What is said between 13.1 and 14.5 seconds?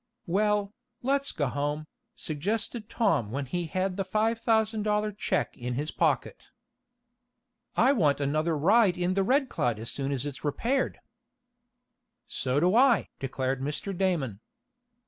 declared Mr. Damon.